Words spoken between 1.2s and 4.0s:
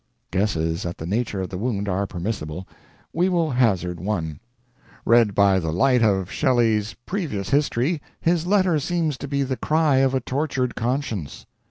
of the wound are permissible; we will hazard